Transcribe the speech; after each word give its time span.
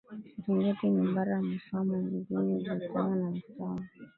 Serengeti 0.41 0.85
Mwibara 0.91 1.37
Musoma 1.47 1.97
Mjini 1.97 2.53
Butiama 2.65 3.15
na 3.15 3.29
Musoma 3.35 3.85